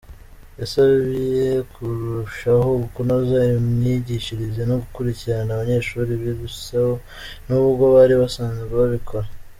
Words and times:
Yabasabye 0.59 1.47
kurushaho 1.71 2.69
kunoza 2.93 3.37
imyigishirize, 3.59 4.61
no 4.69 4.75
gukurikirana 4.81 5.51
abanyeshuri 5.53 6.11
biruseho 6.21 6.93
n’ubwo 7.47 7.83
bari 7.95 8.13
basanzwe 8.23 8.71
babikora. 8.81 9.27